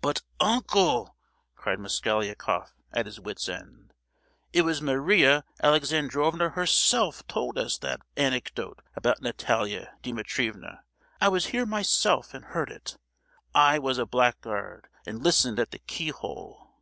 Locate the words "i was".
11.20-11.46